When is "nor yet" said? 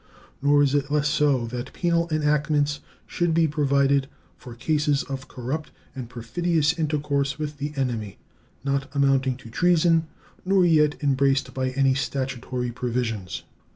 10.43-10.95